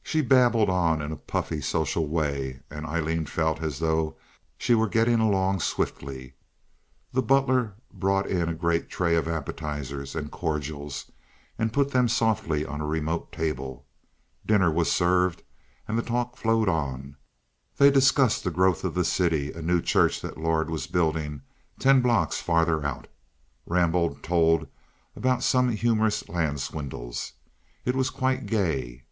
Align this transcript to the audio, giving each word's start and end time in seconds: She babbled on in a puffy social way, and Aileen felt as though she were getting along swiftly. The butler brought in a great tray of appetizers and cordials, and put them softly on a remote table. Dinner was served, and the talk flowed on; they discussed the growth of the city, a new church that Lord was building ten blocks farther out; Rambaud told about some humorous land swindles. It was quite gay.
She 0.00 0.20
babbled 0.20 0.70
on 0.70 1.02
in 1.02 1.10
a 1.10 1.16
puffy 1.16 1.60
social 1.60 2.06
way, 2.06 2.60
and 2.70 2.86
Aileen 2.86 3.26
felt 3.26 3.60
as 3.60 3.80
though 3.80 4.16
she 4.56 4.76
were 4.76 4.86
getting 4.86 5.18
along 5.18 5.58
swiftly. 5.58 6.34
The 7.12 7.20
butler 7.22 7.74
brought 7.92 8.28
in 8.28 8.48
a 8.48 8.54
great 8.54 8.88
tray 8.88 9.16
of 9.16 9.26
appetizers 9.26 10.14
and 10.14 10.30
cordials, 10.30 11.10
and 11.58 11.72
put 11.72 11.90
them 11.90 12.06
softly 12.06 12.64
on 12.64 12.80
a 12.80 12.86
remote 12.86 13.32
table. 13.32 13.84
Dinner 14.46 14.70
was 14.70 14.88
served, 14.88 15.42
and 15.88 15.98
the 15.98 16.02
talk 16.02 16.36
flowed 16.36 16.68
on; 16.68 17.16
they 17.76 17.90
discussed 17.90 18.44
the 18.44 18.52
growth 18.52 18.84
of 18.84 18.94
the 18.94 19.04
city, 19.04 19.50
a 19.50 19.60
new 19.62 19.82
church 19.82 20.20
that 20.20 20.38
Lord 20.38 20.70
was 20.70 20.86
building 20.86 21.42
ten 21.80 22.00
blocks 22.00 22.40
farther 22.40 22.84
out; 22.86 23.08
Rambaud 23.66 24.22
told 24.22 24.68
about 25.16 25.42
some 25.42 25.70
humorous 25.70 26.28
land 26.28 26.60
swindles. 26.60 27.32
It 27.84 27.96
was 27.96 28.10
quite 28.10 28.46
gay. 28.46 29.02